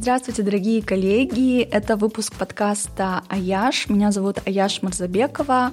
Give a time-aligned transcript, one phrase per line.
[0.00, 1.60] Здравствуйте, дорогие коллеги!
[1.60, 3.88] Это выпуск подкаста «Аяш».
[3.88, 5.72] Меня зовут Аяш Марзабекова.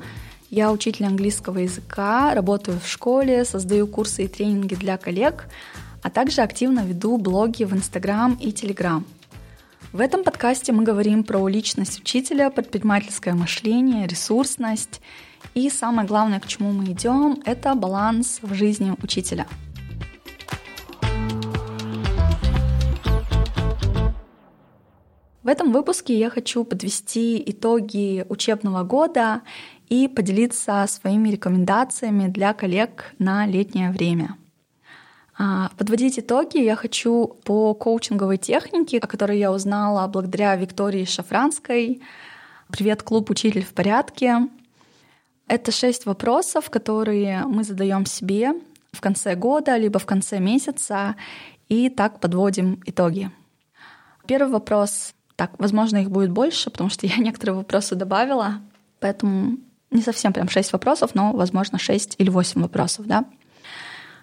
[0.50, 5.46] Я учитель английского языка, работаю в школе, создаю курсы и тренинги для коллег,
[6.02, 9.06] а также активно веду блоги в Инстаграм и Телеграм.
[9.94, 15.02] В этом подкасте мы говорим про личность учителя, предпринимательское мышление, ресурсность
[15.54, 19.46] и самое главное, к чему мы идем, это баланс в жизни учителя–
[25.46, 29.44] В этом выпуске я хочу подвести итоги учебного года
[29.90, 34.38] и поделиться своими рекомендациями для коллег на летнее время.
[35.38, 42.02] А, подводить итоги я хочу по коучинговой технике, о которой я узнала благодаря Виктории Шафранской.
[42.70, 44.48] Привет, клуб «Учитель в порядке».
[45.48, 48.54] Это шесть вопросов, которые мы задаем себе
[48.92, 51.16] в конце года, либо в конце месяца,
[51.70, 53.30] и так подводим итоги.
[54.26, 58.62] Первый вопрос так, возможно, их будет больше, потому что я некоторые вопросы добавила,
[59.00, 59.58] поэтому
[59.92, 63.26] не совсем прям 6 вопросов, но, возможно, 6 или 8 вопросов, да.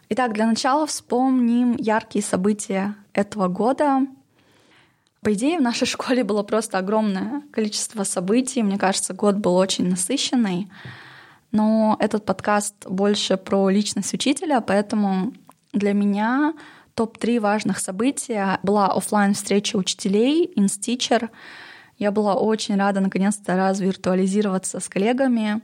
[0.09, 4.07] Итак, для начала вспомним яркие события этого года.
[5.23, 8.63] По идее, в нашей школе было просто огромное количество событий.
[8.63, 10.71] Мне кажется, год был очень насыщенный.
[11.51, 15.35] Но этот подкаст больше про личность учителя, поэтому
[15.73, 16.55] для меня
[16.95, 21.31] топ-3 важных события была офлайн встреча учителей, InSteacher.
[21.99, 25.63] Я была очень рада наконец-то развиртуализироваться с коллегами.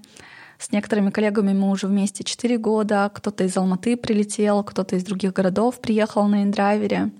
[0.58, 3.10] С некоторыми коллегами мы уже вместе 4 года.
[3.14, 7.10] Кто-то из Алматы прилетел, кто-то из других городов приехал на индрайвере.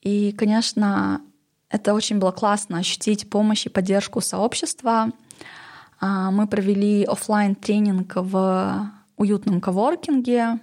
[0.00, 1.20] И, конечно,
[1.70, 5.10] это очень было классно ощутить помощь и поддержку сообщества.
[6.00, 10.60] А, мы провели офлайн тренинг в уютном коворкинге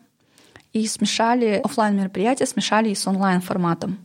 [0.76, 3.98] и смешали офлайн мероприятия, смешали и с онлайн форматом.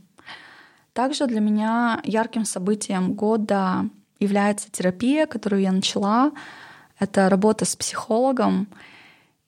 [0.93, 3.89] Также для меня ярким событием года
[4.21, 6.31] является терапия, которую я начала.
[7.01, 8.69] Это работа с психологом.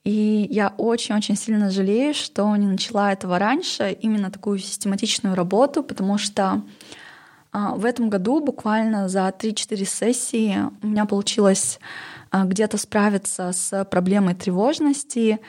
[0.03, 6.17] И я очень-очень сильно жалею, что не начала этого раньше, именно такую систематичную работу, потому
[6.17, 6.61] что
[7.53, 11.79] а, в этом году буквально за 3-4 сессии у меня получилось
[12.31, 15.39] а, где-то справиться с проблемой тревожности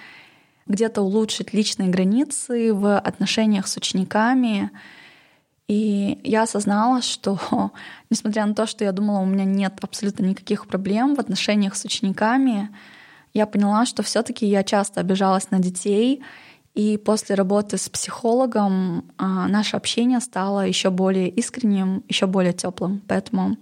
[0.66, 4.70] где-то улучшить личные границы в отношениях с учениками.
[5.68, 7.38] И я осознала, что,
[8.10, 11.84] несмотря на то, что я думала, у меня нет абсолютно никаких проблем в отношениях с
[11.84, 12.74] учениками,
[13.32, 16.22] я поняла, что все-таки я часто обижалась на детей,
[16.74, 23.00] и после работы с психологом а, наше общение стало еще более искренним, еще более теплым.
[23.06, 23.56] Поэтому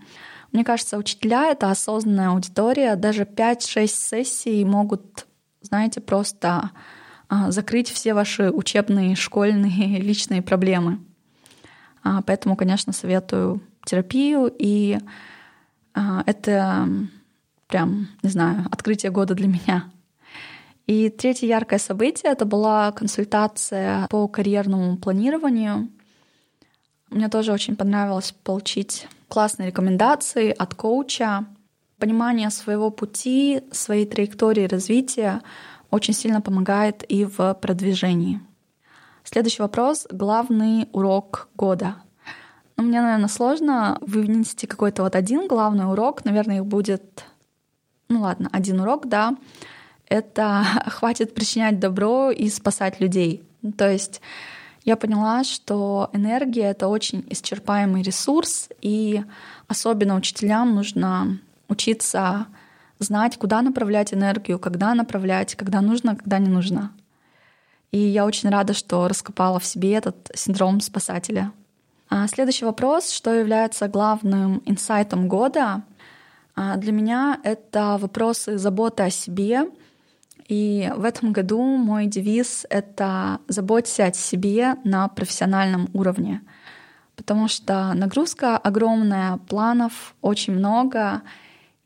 [0.51, 2.97] мне кажется, учителя— это осознанная аудитория.
[2.97, 5.27] Даже 5-6 сессий могут
[5.63, 6.71] знаете, просто
[7.29, 11.01] а, закрыть все ваши учебные, школьные, личные проблемы.
[12.03, 14.99] А, поэтому, конечно, советую терапию, и
[15.95, 16.89] а, это
[17.69, 19.91] прям, не знаю, открытие года для меня.
[20.87, 25.89] И третье яркое событие— это была консультация по карьерному планированию.
[27.09, 31.47] Мне тоже очень понравилось получить классные рекомендации от коуча,
[32.03, 35.41] понимание своего пути, своей траектории развития
[35.93, 38.41] очень сильно помогает и в продвижении.
[39.23, 41.95] Следующий вопрос— главный урок года.
[42.77, 46.25] Ну, мне, наверное, сложно вынести какой-то вот один главный урок.
[46.25, 47.25] Наверное, их будет,
[48.09, 49.37] ну ладно, один урок, да.
[50.09, 53.45] Это хватит причинять добро и спасать людей.
[53.79, 54.21] То есть
[54.85, 59.23] я поняла, что энергия— это очень исчерпаемый ресурс, и
[59.69, 61.39] особенно учителям нужно
[61.73, 62.47] учиться
[62.99, 66.93] знать, куда направлять энергию, когда направлять, когда нужно, когда не нужно.
[67.91, 71.53] И я очень рада, что раскопала в себе этот синдром спасателя.
[72.09, 75.83] А следующий вопрос, что является главным инсайтом года?
[76.55, 79.71] А для меня это вопросы заботы о себе.
[80.49, 86.43] И в этом году мой девиз— это «заботься о себе на профессиональном уровне»,
[87.17, 91.23] потому что нагрузка огромная, планов очень много—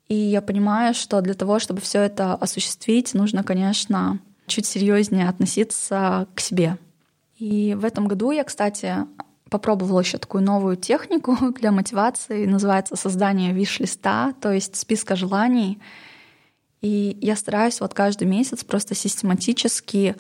[0.09, 6.29] и я понимаю, что для того, чтобы все это осуществить, нужно, конечно, чуть серьезнее относиться
[6.35, 6.79] к себе.
[7.39, 8.97] И в этом году я, кстати,
[9.51, 15.81] попробовала еще такую новую технику для мотивации, называется создание виш-листа, то есть списка желаний.
[16.81, 20.15] И я стараюсь вот каждый месяц просто систематически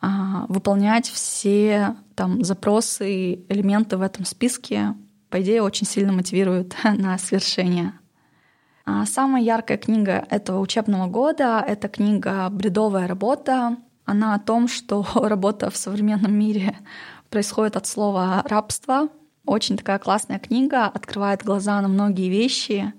[0.00, 4.94] а, выполнять все там запросы, элементы в этом списке.
[5.28, 7.92] По идее, очень сильно мотивирует на свершение.
[8.88, 13.78] А самая яркая книга этого учебного года— это книга «Бредовая работа».
[14.04, 16.78] Она о том, что работа в современном мире
[17.28, 19.08] происходит от слова «рабство».
[19.44, 22.92] Очень такая классная книга, открывает глаза на многие вещи.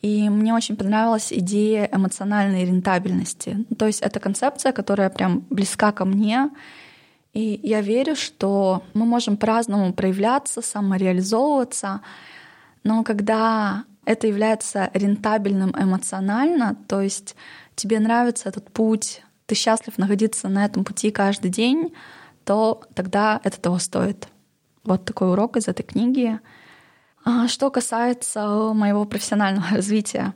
[0.00, 3.64] И мне очень понравилась идея эмоциональной рентабельности.
[3.76, 6.50] То есть это концепция, которая прям близка ко мне.
[7.32, 12.00] И я верю, что мы можем по-разному проявляться, самореализовываться,
[12.84, 17.36] но когда это является рентабельным эмоционально, то есть
[17.74, 21.94] тебе нравится этот путь, ты счастлив находиться на этом пути каждый день,
[22.44, 24.28] то тогда это того стоит.
[24.84, 26.38] Вот такой урок из этой книги.
[27.24, 30.34] А что касается моего профессионального развития,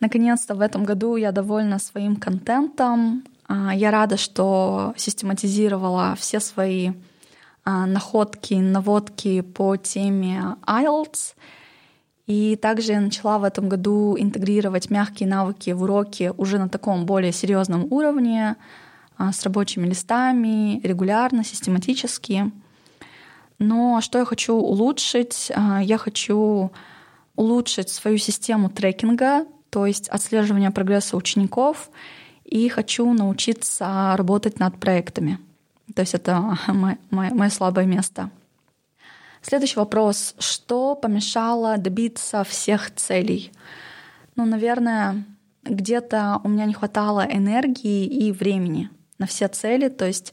[0.00, 3.24] наконец-то в этом году я довольна своим контентом.
[3.48, 6.92] А, я рада, что систематизировала все свои
[7.64, 11.34] а, находки, наводки по теме IELTS—
[12.26, 17.06] и также я начала в этом году интегрировать мягкие навыки в уроки уже на таком
[17.06, 18.56] более серьезном уровне,
[19.16, 22.50] а, с рабочими листами, регулярно, систематически.
[23.58, 25.52] Но что я хочу улучшить?
[25.54, 26.72] А, я хочу
[27.36, 31.90] улучшить свою систему трекинга, то есть отслеживания прогресса учеников,
[32.44, 35.38] и хочу научиться работать над проектами.
[35.94, 38.30] То есть это мое, мое слабое место—
[39.48, 40.34] Следующий вопрос.
[40.40, 43.52] Что помешало добиться всех целей?
[44.34, 45.24] Ну, наверное,
[45.62, 49.88] где-то у меня не хватало энергии и времени на все цели.
[49.88, 50.32] То есть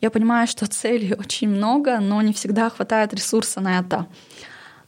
[0.00, 4.06] я понимаю, что целей очень много, но не всегда хватает ресурса на это.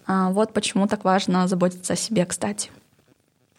[0.07, 2.71] А, вот почему так важно заботиться о себе, кстати.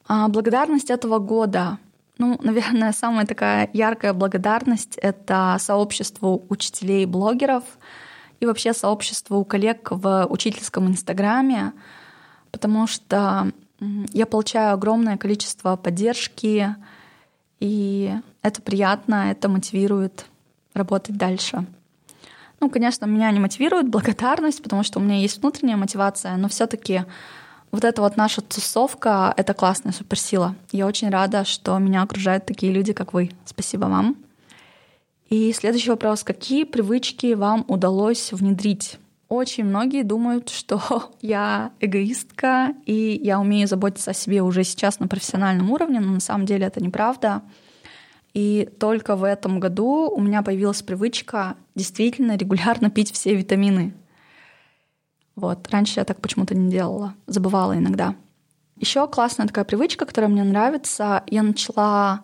[0.07, 1.77] А благодарность этого года.
[2.17, 8.08] Ну, наверное, самая такая яркая благодарность— это сообществу учителей-блогеров— и
[8.45, 11.73] вообще сообщество у коллег в учительском инстаграме,
[12.51, 13.51] потому что
[14.13, 16.75] я получаю огромное количество поддержки,
[17.59, 20.25] и это приятно, это мотивирует
[20.73, 21.65] работать дальше.
[22.59, 27.05] Ну, конечно, меня не мотивирует благодарность, потому что у меня есть внутренняя мотивация, но все-таки
[27.71, 30.55] вот эта вот наша тусовка— это классная суперсила.
[30.71, 33.31] Я очень рада, что меня окружают такие люди, как вы.
[33.45, 34.17] Спасибо вам.
[35.29, 36.23] И следующий вопрос.
[36.23, 38.97] Какие привычки вам удалось внедрить?
[39.27, 45.07] Очень многие думают, что я эгоистка, и я умею заботиться о себе уже сейчас на
[45.07, 47.43] профессиональном уровне, но на самом деле это неправда.
[48.33, 53.93] И только в этом году у меня появилась привычка действительно регулярно пить все витамины.
[55.35, 55.67] Вот.
[55.69, 58.15] Раньше я так почему-то не делала, забывала иногда.
[58.77, 61.23] Еще классная такая привычка, которая мне нравится.
[61.27, 62.23] Я начала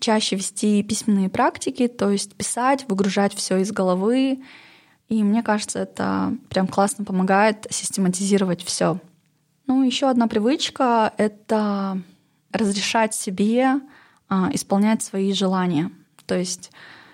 [0.00, 4.42] чаще вести письменные практики, то есть писать, выгружать все из головы.
[5.08, 8.98] И мне кажется, это прям классно помогает систематизировать все.
[9.66, 12.00] Ну, еще одна привычка— это
[12.52, 13.80] разрешать себе
[14.28, 15.90] а, исполнять свои желания.
[16.26, 16.70] То есть,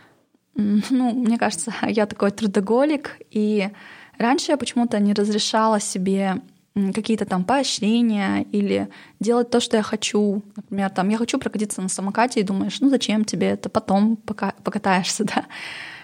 [0.55, 3.71] ну, мне кажется, я такой трудоголик, и
[4.19, 6.43] раньше я почему-то не разрешала себе
[6.75, 8.89] какие-то там поощрения или
[9.19, 10.43] делать то, что я хочу.
[10.57, 14.55] Например, там я хочу прокатиться на самокате и думаешь, ну зачем тебе это, потом пока
[14.65, 15.47] покатаешься, да.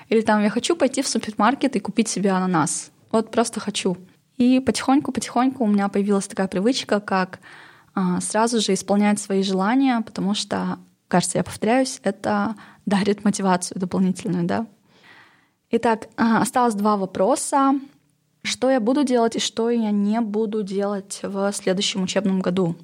[0.08, 2.90] Или там я хочу пойти в супермаркет и купить себе ананас.
[3.10, 3.96] Вот просто хочу.
[4.36, 7.40] И потихоньку-потихоньку у меня появилась такая привычка, как
[7.94, 10.78] а, сразу же исполнять свои желания, потому что,
[11.08, 12.54] кажется, я повторяюсь, это
[12.84, 14.66] дарит мотивацию дополнительную, да.
[15.70, 17.74] Итак, а, осталось два вопроса
[18.46, 22.76] что я буду делать и что я не буду делать в следующем учебном году.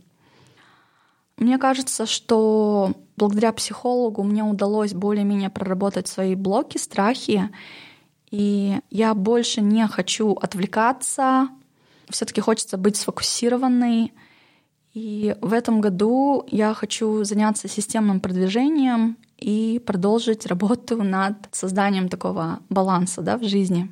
[1.38, 7.50] Мне кажется, что благодаря психологу мне удалось более-менее проработать свои блоки, страхи,
[8.31, 11.49] и я больше не хочу отвлекаться,
[12.11, 14.12] все-таки хочется быть сфокусированной.
[14.95, 22.61] И в этом году я хочу заняться системным продвижением и продолжить работу над созданием такого
[22.69, 23.90] баланса да, в жизни.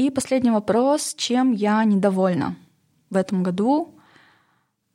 [0.00, 2.56] И последний вопрос, чем я недовольна
[3.10, 3.94] в этом году?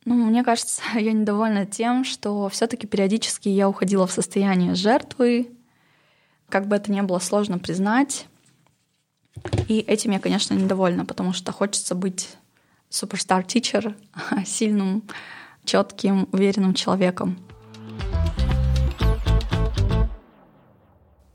[0.03, 5.51] Ну, мне кажется, я недовольна тем, что все-таки периодически я уходила в состояние жертвы,
[6.49, 8.25] как бы это ни было сложно признать.
[9.67, 12.35] И этим я, конечно, недовольна, потому что хочется быть
[12.89, 13.95] суперстар тичер,
[14.43, 15.03] сильным,
[15.65, 17.37] четким, уверенным человеком.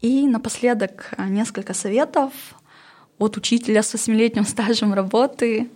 [0.00, 2.33] И напоследок несколько советов
[3.21, 5.71] от учителя с восьмилетним стажем работы.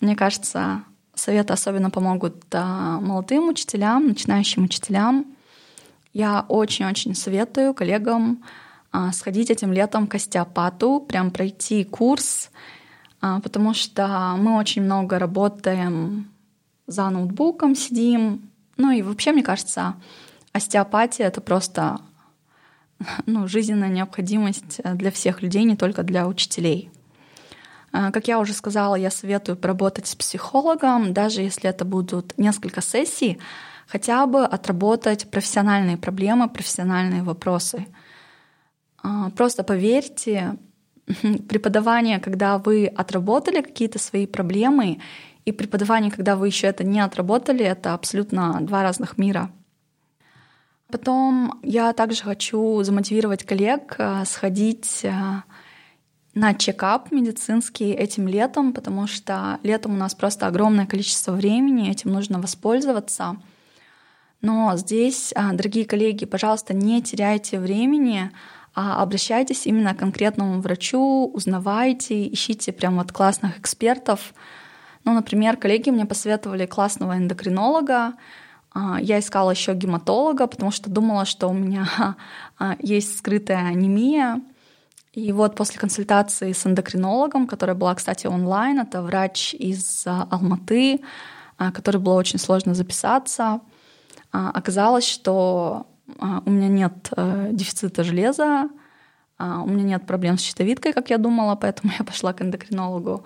[0.00, 0.82] Мне кажется,
[1.14, 5.26] советы особенно помогут молодым учителям, начинающим учителям.
[6.14, 8.42] Я очень-очень советую коллегам
[8.90, 12.50] а, сходить этим летом к остеопату, прям пройти курс,
[13.20, 16.30] а, потому что мы очень много работаем
[16.86, 18.48] за ноутбуком, сидим.
[18.78, 19.96] Ну и вообще, мне кажется,
[20.52, 21.98] остеопатия— это просто
[23.26, 26.90] ну, жизненная необходимость э, для всех людей, не только для учителей.
[27.92, 32.82] А, как я уже сказала, я советую поработать с психологом, даже если это будут несколько
[32.82, 33.38] сессий,
[33.86, 37.86] хотя бы отработать профессиональные проблемы, профессиональные вопросы.
[39.02, 40.56] А, просто поверьте,
[41.48, 45.00] преподавание, когда вы отработали какие-то свои проблемы,
[45.46, 49.52] и преподавание, когда вы еще это не отработали, это абсолютно два разных мира.
[50.90, 55.04] Потом я также хочу замотивировать коллег а, сходить
[56.36, 62.12] на чекап медицинский этим летом, потому что летом у нас просто огромное количество времени, этим
[62.12, 63.38] нужно воспользоваться.
[64.42, 68.30] Но здесь, а, дорогие коллеги, пожалуйста, не теряйте времени,
[68.74, 74.34] а обращайтесь именно к конкретному врачу, узнавайте, ищите прям вот классных экспертов.
[75.04, 78.12] Ну, например, коллеги мне посоветовали классного эндокринолога,
[79.00, 81.86] я искала еще гематолога, потому что думала, что у меня
[82.58, 84.40] а, есть скрытая анемия.
[85.16, 91.00] И вот после консультации с эндокринологом, которая была, кстати, онлайн, это врач из а, Алматы,
[91.56, 93.62] а, который было очень сложно записаться,
[94.30, 95.86] а, оказалось, что
[96.18, 98.68] у меня нет э, дефицита железа,
[99.40, 103.24] у меня нет проблем с щитовидкой, как я думала, поэтому я пошла к эндокринологу.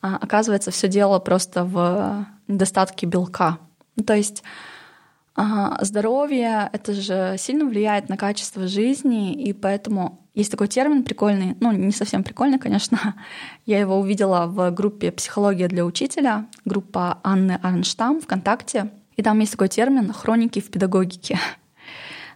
[0.00, 3.58] Оказывается, все дело просто в недостатке белка.
[3.94, 4.42] Ну, то есть
[5.80, 11.72] здоровье— это же сильно влияет на качество жизни, и поэтому есть такой термин прикольный, ну,
[11.72, 13.14] не совсем прикольный, конечно.
[13.66, 18.90] Я его увидела в группе «Психология для учителя», группа Анны Арнштам ВКонтакте.
[19.16, 21.38] И там есть такой термин «хроники в педагогике».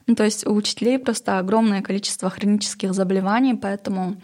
[0.06, 4.16] Ну, то есть у учителей просто огромное количество хронических заболеваний, поэтому,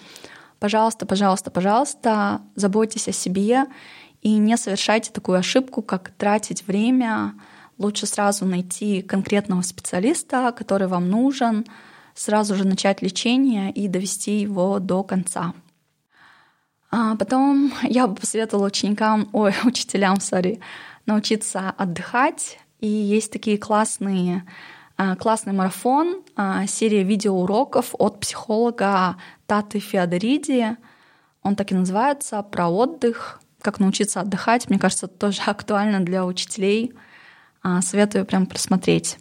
[0.59, 3.66] пожалуйста, пожалуйста, пожалуйста, заботьтесь о себе
[4.23, 7.35] и не совершайте такую ошибку, как тратить время.
[7.78, 11.66] Лучше сразу найти конкретного специалиста, который вам нужен,
[12.14, 15.52] сразу же начать лечение и довести его до конца.
[16.90, 20.61] А потом я бы посоветовала ученикам, ой, учителям, сори,
[21.04, 22.59] научиться отдыхать.
[22.80, 24.45] И есть такие классные
[24.99, 29.16] а, классный марафон, а, серия видеоуроков от психолога
[29.47, 30.76] Таты Феодориди.
[31.42, 34.71] Он так и называется «Про отдых», как научиться отдыхать.
[34.71, 36.95] Мне кажется, это тоже актуально для учителей.
[37.69, 39.19] А, советую прям просмотреть.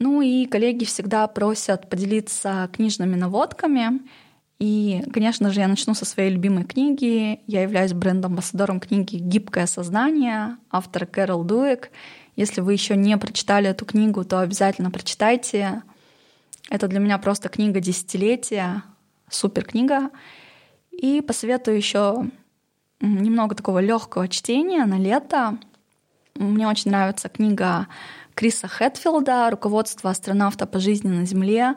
[0.00, 4.00] Ну и коллеги всегда просят поделиться книжными наводками.
[4.58, 7.38] И, конечно же, я начну со своей любимой книги.
[7.46, 11.92] Я являюсь бренд-амбассадором книги «Гибкое сознание» автора Кэрол Дуэк.
[12.34, 15.84] Если вы еще не прочитали эту книгу, то обязательно прочитайте.
[16.70, 18.82] Это для меня просто книга десятилетия,
[19.30, 20.10] супер книга.
[20.90, 22.28] И посоветую еще
[23.00, 25.56] немного такого легкого чтения на лето.
[26.38, 27.88] Мне очень нравится книга
[28.36, 31.74] Криса Хэтфилда «Руководство астронавта по жизни на Земле».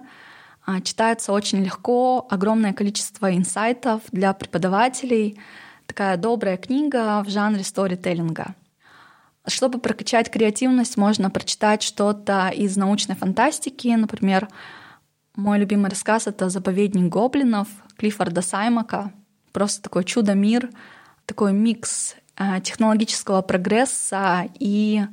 [0.63, 5.39] А, читается очень легко, огромное количество инсайтов для преподавателей.
[5.87, 8.53] Такая добрая книга в жанре сторителлинга.
[9.47, 13.87] Чтобы прокачать креативность, можно прочитать что-то из научной фантастики.
[13.87, 14.47] Например,
[15.35, 19.11] мой любимый рассказ— это «Заповедник гоблинов» Клиффорда Саймака.
[19.53, 20.69] Просто такой чудо-мир,
[21.25, 22.15] такой микс
[22.63, 25.03] технологического прогресса и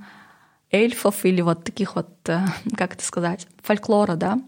[0.71, 2.41] эльфов или вот таких вот, э,
[2.77, 4.39] как это сказать, фольклора, да.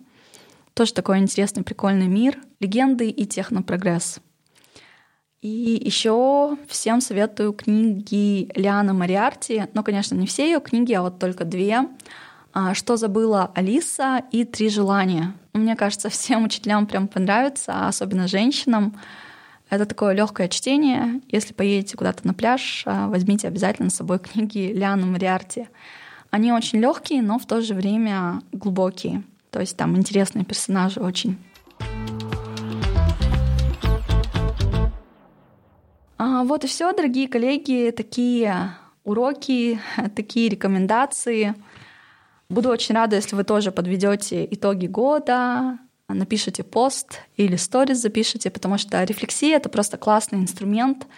[0.74, 4.20] Тоже такой интересный, прикольный мир, легенды и технопрогресс.
[5.40, 11.18] И еще всем советую книги Лианы Мариарти, но, конечно, не все ее книги, а вот
[11.18, 11.88] только две.
[12.52, 15.32] А, «Что забыла Алиса» и «Три желания».
[15.54, 19.00] Мне кажется, всем учителям прям понравится, особенно женщинам.
[19.70, 21.20] Это такое легкое чтение.
[21.28, 25.68] Если поедете куда-то на пляж, а, возьмите обязательно с собой книги Лианы Мариарти.
[26.30, 29.22] Они очень легкие, но в то же время глубокие.
[29.52, 31.38] То есть там интересные персонажи очень.
[36.18, 38.74] А вот и все, дорогие коллеги, такие
[39.04, 39.80] уроки,
[40.16, 41.54] такие рекомендации.
[42.48, 45.78] Буду очень рада, если вы тоже подведете итоги года,
[46.14, 51.06] напишите пост или сторис запишите, потому что рефлексия— это просто классный инструмент—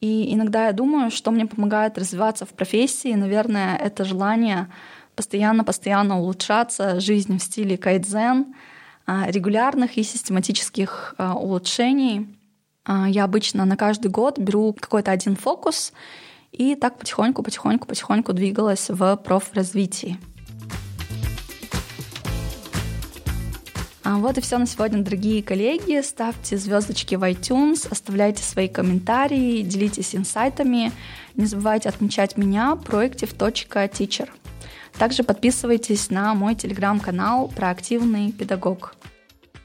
[0.00, 4.68] и иногда я думаю, что мне помогает развиваться в профессии, наверное, это желание
[5.14, 8.54] постоянно-постоянно улучшаться, жизнь в стиле кайдзен,
[9.06, 12.34] а, регулярных и систематических а, улучшений.
[12.84, 15.92] А, я обычно на каждый год беру какой-то один фокус
[16.52, 20.18] и так потихоньку, потихоньку, потихоньку двигалась в профразвитии.
[24.18, 26.00] Вот и все на сегодня, дорогие коллеги.
[26.02, 30.92] Ставьте звездочки в iTunes, оставляйте свои комментарии, делитесь инсайтами.
[31.34, 34.28] Не забывайте отмечать меня проектив.teacher.
[34.98, 38.94] Также подписывайтесь на мой телеграм-канал «Проактивный педагог».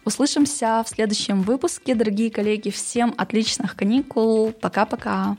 [0.05, 2.69] Услышимся в следующем выпуске, дорогие коллеги.
[2.69, 4.51] Всем отличных каникул.
[4.51, 5.35] Пока-пока.